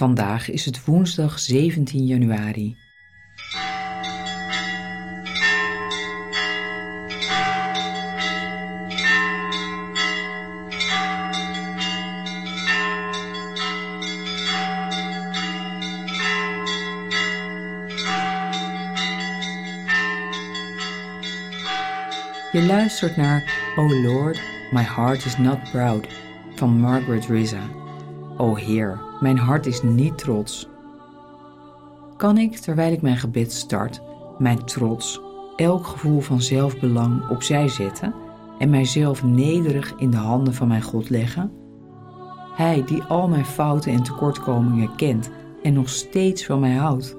Vandaag 0.00 0.50
is 0.50 0.64
het 0.64 0.84
woensdag 0.84 1.38
17 1.38 2.06
januari. 2.06 2.76
Je 22.52 22.62
luistert 22.66 23.16
naar 23.16 23.72
O 23.76 23.88
Lord, 23.88 24.40
my 24.70 24.82
heart 24.82 25.24
is 25.24 25.38
not 25.38 25.70
proud 25.70 26.06
van 26.54 26.80
Margaret 26.80 27.26
Riza. 27.26 27.79
O 28.40 28.54
Heer, 28.54 29.00
mijn 29.20 29.38
hart 29.38 29.66
is 29.66 29.82
niet 29.82 30.18
trots. 30.18 30.68
Kan 32.16 32.38
ik, 32.38 32.56
terwijl 32.56 32.92
ik 32.92 33.02
mijn 33.02 33.16
gebed 33.16 33.52
start, 33.52 34.02
mijn 34.38 34.64
trots, 34.64 35.20
elk 35.56 35.86
gevoel 35.86 36.20
van 36.20 36.40
zelfbelang 36.40 37.28
opzij 37.28 37.68
zetten 37.68 38.14
en 38.58 38.70
mijzelf 38.70 39.22
nederig 39.22 39.94
in 39.96 40.10
de 40.10 40.16
handen 40.16 40.54
van 40.54 40.68
mijn 40.68 40.82
God 40.82 41.10
leggen? 41.10 41.52
Hij 42.54 42.84
die 42.84 43.02
al 43.02 43.28
mijn 43.28 43.44
fouten 43.44 43.92
en 43.92 44.02
tekortkomingen 44.02 44.96
kent 44.96 45.30
en 45.62 45.72
nog 45.72 45.88
steeds 45.88 46.46
van 46.46 46.60
mij 46.60 46.74
houdt. 46.74 47.16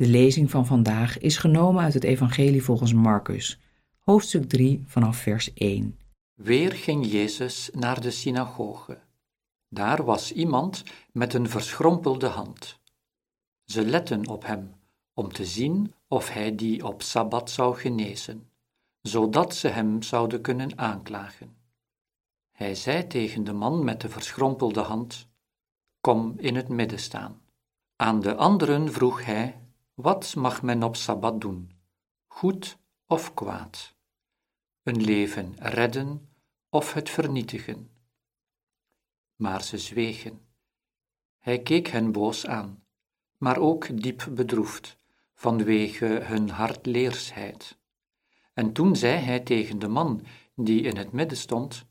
De 0.00 0.08
lezing 0.08 0.50
van 0.50 0.66
vandaag 0.66 1.18
is 1.18 1.36
genomen 1.36 1.82
uit 1.82 1.94
het 1.94 2.04
Evangelie 2.04 2.62
volgens 2.62 2.92
Marcus, 2.92 3.58
hoofdstuk 3.98 4.48
3 4.48 4.82
vanaf 4.86 5.16
vers 5.16 5.52
1. 5.52 5.98
Weer 6.34 6.72
ging 6.72 7.10
Jezus 7.10 7.70
naar 7.72 8.00
de 8.00 8.10
synagoge. 8.10 8.98
Daar 9.68 10.04
was 10.04 10.32
iemand 10.32 10.82
met 11.12 11.34
een 11.34 11.48
verschrompelde 11.48 12.26
hand. 12.26 12.80
Ze 13.64 13.84
letten 13.84 14.28
op 14.28 14.46
hem 14.46 14.74
om 15.14 15.32
te 15.32 15.44
zien 15.44 15.94
of 16.08 16.30
hij 16.30 16.54
die 16.54 16.86
op 16.86 17.02
sabbat 17.02 17.50
zou 17.50 17.76
genezen, 17.76 18.50
zodat 19.00 19.54
ze 19.54 19.68
hem 19.68 20.02
zouden 20.02 20.40
kunnen 20.40 20.78
aanklagen. 20.78 21.56
Hij 22.50 22.74
zei 22.74 23.06
tegen 23.06 23.44
de 23.44 23.52
man 23.52 23.84
met 23.84 24.00
de 24.00 24.08
verschrompelde 24.08 24.80
hand: 24.80 25.28
Kom 26.00 26.34
in 26.36 26.56
het 26.56 26.68
midden 26.68 27.00
staan. 27.00 27.40
Aan 27.96 28.20
de 28.20 28.34
anderen 28.34 28.92
vroeg 28.92 29.24
hij 29.24 29.60
wat 29.94 30.34
mag 30.34 30.62
men 30.62 30.82
op 30.82 30.96
sabbat 30.96 31.40
doen, 31.40 31.70
goed 32.26 32.78
of 33.06 33.34
kwaad? 33.34 33.94
Een 34.82 35.02
leven 35.02 35.54
redden 35.58 36.34
of 36.68 36.92
het 36.92 37.10
vernietigen? 37.10 37.90
Maar 39.36 39.62
ze 39.62 39.78
zwegen. 39.78 40.48
Hij 41.38 41.62
keek 41.62 41.88
hen 41.88 42.12
boos 42.12 42.46
aan, 42.46 42.84
maar 43.36 43.58
ook 43.58 44.02
diep 44.02 44.28
bedroefd 44.30 44.98
vanwege 45.34 46.06
hun 46.06 46.50
hardleersheid. 46.50 47.78
En 48.52 48.72
toen 48.72 48.96
zei 48.96 49.16
hij 49.18 49.40
tegen 49.40 49.78
de 49.78 49.88
man 49.88 50.24
die 50.54 50.82
in 50.82 50.96
het 50.96 51.12
midden 51.12 51.38
stond: 51.38 51.86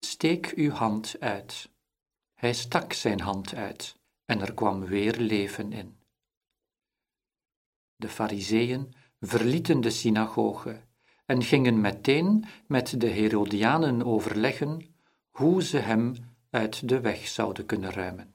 Steek 0.00 0.52
uw 0.56 0.70
hand 0.70 1.16
uit. 1.20 1.70
Hij 2.34 2.52
stak 2.52 2.92
zijn 2.92 3.20
hand 3.20 3.54
uit, 3.54 3.96
en 4.24 4.40
er 4.40 4.54
kwam 4.54 4.84
weer 4.84 5.16
leven 5.16 5.72
in. 5.72 5.98
De 7.96 8.08
Fariseeën 8.08 8.94
verlieten 9.20 9.80
de 9.80 9.90
synagoge 9.90 10.80
en 11.26 11.42
gingen 11.42 11.80
meteen 11.80 12.44
met 12.66 13.00
de 13.00 13.06
Herodianen 13.06 14.04
overleggen 14.04 14.94
hoe 15.30 15.62
ze 15.62 15.78
hem 15.78 16.14
uit 16.50 16.88
de 16.88 17.00
weg 17.00 17.26
zouden 17.26 17.66
kunnen 17.66 17.90
ruimen. 17.90 18.32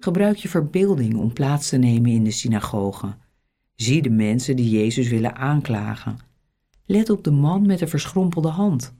Gebruik 0.00 0.36
je 0.36 0.48
verbeelding 0.48 1.16
om 1.16 1.32
plaats 1.32 1.68
te 1.68 1.76
nemen 1.76 2.10
in 2.10 2.24
de 2.24 2.30
synagoge. 2.30 3.16
Zie 3.74 4.02
de 4.02 4.10
mensen 4.10 4.56
die 4.56 4.70
Jezus 4.70 5.08
willen 5.08 5.36
aanklagen. 5.36 6.29
Let 6.90 7.10
op 7.10 7.24
de 7.24 7.30
man 7.30 7.66
met 7.66 7.78
de 7.78 7.86
verschrompelde 7.86 8.48
hand. 8.48 8.94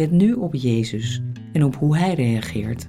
Let 0.00 0.10
nu 0.10 0.32
op 0.32 0.54
Jezus 0.54 1.22
en 1.52 1.64
op 1.64 1.76
hoe 1.76 1.96
Hij 1.96 2.14
reageert. 2.14 2.88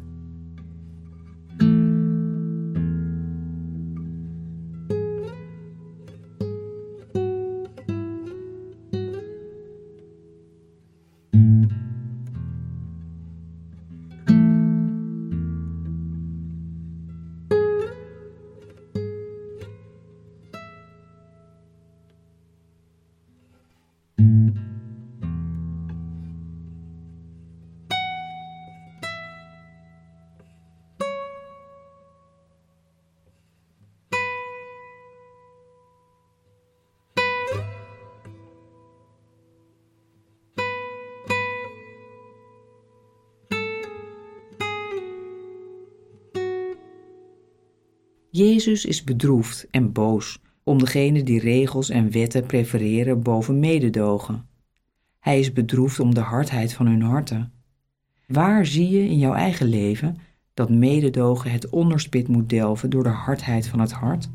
Jezus 48.34 48.86
is 48.86 49.04
bedroefd 49.04 49.68
en 49.72 49.92
boos 49.92 50.40
om 50.64 50.80
degene 50.80 51.24
die 51.24 51.40
regels 51.40 51.90
en 51.90 52.12
wetten 52.12 52.46
prefereren 52.46 53.22
boven 53.22 53.60
mededogen. 53.60 54.46
Hij 55.20 55.40
is 55.40 55.54
bedroefd 55.54 56.00
om 56.00 56.14
de 56.14 56.20
hardheid 56.20 56.74
van 56.74 56.86
hun 56.88 57.02
harten. 57.02 57.52
Waar 58.28 58.66
zie 58.66 58.90
je 58.90 59.04
in 59.10 59.18
jouw 59.18 59.34
eigen 59.34 59.68
leven 59.68 60.18
dat 60.54 60.70
mededogen 60.70 61.52
het 61.52 61.70
onderspit 61.70 62.28
moet 62.28 62.50
delven 62.50 62.90
door 62.90 63.04
de 63.04 63.10
hardheid 63.10 63.68
van 63.68 63.80
het 63.80 63.92
hart? 63.92 64.30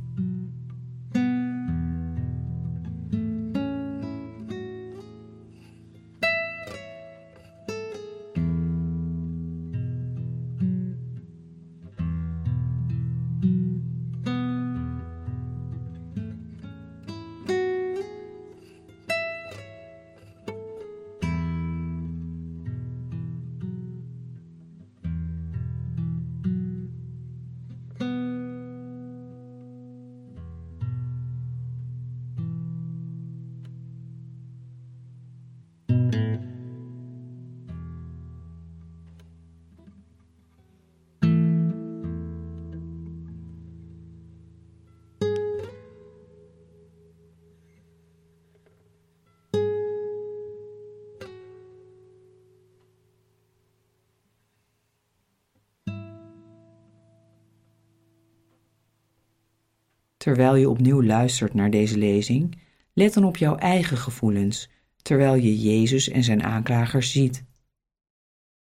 Terwijl 60.26 60.54
je 60.54 60.68
opnieuw 60.68 61.02
luistert 61.02 61.54
naar 61.54 61.70
deze 61.70 61.98
lezing, 61.98 62.58
let 62.92 63.14
dan 63.14 63.24
op 63.24 63.36
jouw 63.36 63.56
eigen 63.56 63.96
gevoelens, 63.96 64.68
terwijl 65.02 65.34
je 65.34 65.60
Jezus 65.60 66.08
en 66.08 66.24
zijn 66.24 66.42
aanklagers 66.42 67.12
ziet. 67.12 67.44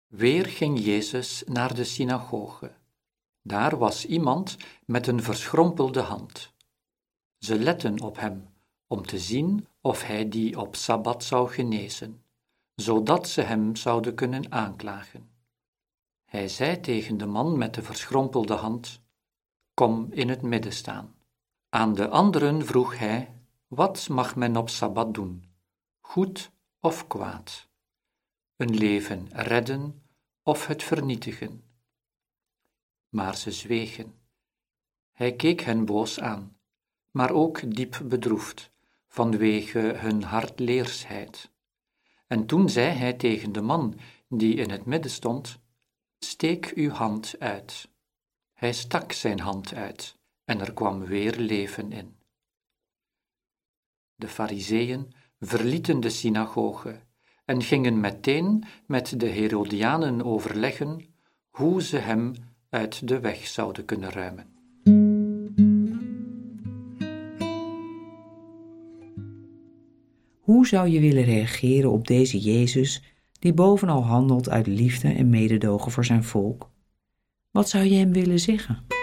Weer 0.07 0.47
ging 0.47 0.85
Jezus 0.85 1.43
naar 1.47 1.75
de 1.75 1.85
synagoge. 1.85 2.73
Daar 3.43 3.79
was 3.79 4.07
iemand 4.07 4.57
met 4.85 5.07
een 5.07 5.23
verschrompelde 5.23 6.01
hand. 6.01 6.53
Ze 7.39 7.59
letten 7.59 8.01
op 8.01 8.19
hem 8.19 8.49
om 8.87 9.07
te 9.07 9.19
zien 9.19 9.67
of 9.81 10.03
hij 10.03 10.29
die 10.29 10.61
op 10.61 10.77
sabbat 10.77 11.25
zou 11.25 11.51
genezen, 11.51 12.23
zodat 12.75 13.29
ze 13.29 13.41
hem 13.41 13.77
zouden 13.77 14.15
kunnen 14.15 14.53
aanklagen. 14.53 15.31
Hij 16.25 16.49
zei 16.49 16.81
tegen 16.81 17.17
de 17.17 17.27
man 17.27 17.59
met 17.59 17.75
de 17.75 17.83
verschrompelde 17.83 18.55
hand: 18.55 19.01
Kom 19.75 20.07
in 20.11 20.29
het 20.29 20.43
midden 20.43 20.73
staan. 20.73 21.21
Aan 21.75 21.95
de 21.95 22.09
anderen 22.09 22.67
vroeg 22.67 22.99
hij: 22.99 23.35
Wat 23.67 24.09
mag 24.09 24.37
men 24.37 24.57
op 24.57 24.69
sabbat 24.69 25.15
doen? 25.15 25.45
Goed 26.01 26.53
of 26.81 27.07
kwaad? 27.07 27.69
Een 28.57 28.75
leven 28.77 29.29
redden 29.31 30.03
of 30.43 30.67
het 30.67 30.83
vernietigen? 30.83 31.65
Maar 33.09 33.37
ze 33.37 33.51
zwegen. 33.53 34.15
Hij 35.13 35.37
keek 35.37 35.61
hen 35.61 35.85
boos 35.85 36.21
aan, 36.21 36.59
maar 37.11 37.31
ook 37.31 37.75
diep 37.77 38.01
bedroefd 38.05 38.71
vanwege 39.09 39.79
hun 39.79 40.23
hardleersheid. 40.23 41.51
En 42.27 42.47
toen 42.47 42.69
zei 42.69 42.91
hij 42.91 43.13
tegen 43.13 43.53
de 43.53 43.61
man 43.61 43.99
die 44.29 44.55
in 44.55 44.71
het 44.71 44.85
midden 44.85 45.11
stond: 45.11 45.59
Steek 46.19 46.73
uw 46.75 46.91
hand 46.91 47.35
uit. 47.39 47.89
Hij 48.53 48.73
stak 48.73 49.13
zijn 49.13 49.41
hand 49.41 49.75
uit 49.75 50.21
en 50.53 50.61
er 50.61 50.73
kwam 50.73 51.05
weer 51.05 51.35
leven 51.39 51.93
in. 51.93 52.15
De 54.15 54.29
Fariseeën 54.29 55.13
verlieten 55.41 56.01
de 56.01 56.11
synagoge 56.11 57.01
en 57.45 57.63
gingen 57.63 58.01
meteen 58.01 58.65
met 58.87 59.21
de 59.21 59.27
Herodianen 59.27 60.25
overleggen 60.25 61.05
hoe 61.51 61.83
ze 61.83 61.97
hem 61.97 62.33
uit 62.69 63.09
de 63.09 63.21
weg 63.21 63.47
zouden 63.47 63.85
kunnen 63.85 64.11
ruimen. 64.11 64.47
Hoe 70.41 70.67
zou 70.67 70.89
je 70.89 71.01
willen 71.01 71.25
reageren 71.25 71.91
op 71.91 72.07
deze 72.07 72.39
Jezus, 72.39 73.03
die 73.39 73.55
bovenal 73.55 74.05
handelt 74.05 74.49
uit 74.49 74.67
liefde 74.67 75.09
en 75.09 75.31
mededogen 75.31 75.93
voor 75.93 76.05
zijn 76.05 76.25
volk? 76.25 76.71
Wat 77.51 77.69
zou 77.69 77.85
je 77.85 77.95
hem 77.95 78.13
willen 78.13 78.41
zeggen? 78.41 79.01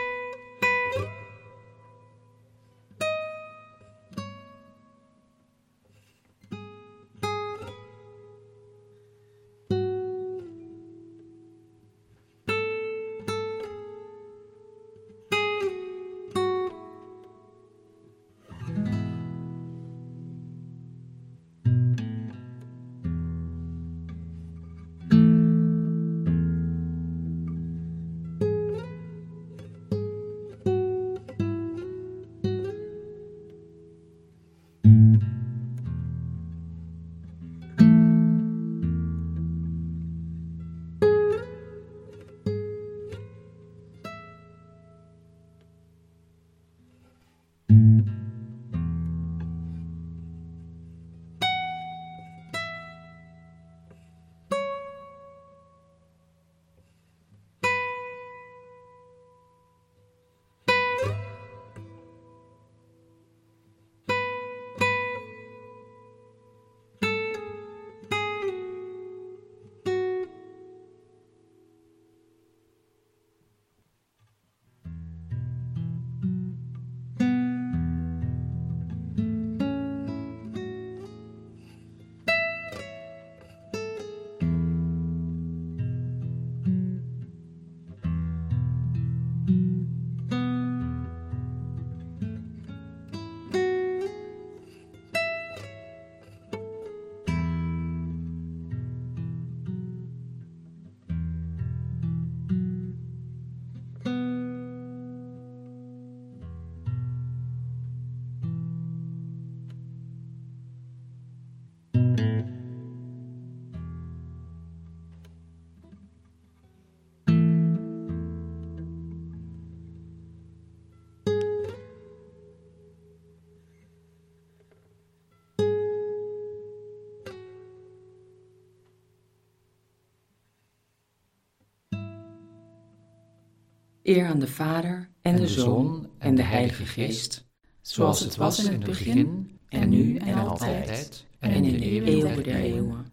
Eer 134.10 134.26
aan 134.26 134.40
de 134.40 134.48
Vader 134.48 135.10
en, 135.22 135.36
de 135.36 135.48
Zoon 135.48 136.10
en 136.18 136.36
de 136.36 136.44
Heilige 136.44 136.86
Geest, 136.86 137.46
zoals 137.82 138.20
het 138.20 138.36
was 138.36 138.66
in 138.66 138.72
het 138.72 138.84
begin, 138.84 139.60
en 139.70 139.90
nu 139.90 140.16
en 140.16 140.34
altijd, 140.34 141.26
en 141.40 141.52
in 141.52 141.80
de 141.80 142.02
eeuwen 142.02 142.44
der 142.44 142.56
eeuwen. 142.56 143.06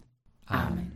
Amen. 0.43 0.86